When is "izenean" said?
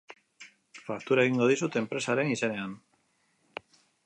2.39-2.77